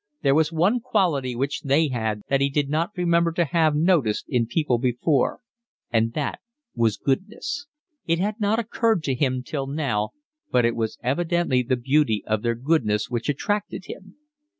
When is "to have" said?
3.33-3.75